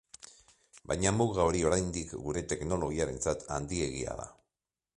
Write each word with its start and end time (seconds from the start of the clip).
Baina 0.91 1.11
muga 1.17 1.43
hori 1.49 1.61
oraindik 1.71 2.15
gure 2.29 2.43
teknologiarentzat 2.53 3.47
handiegia 3.59 4.17
da. 4.23 4.27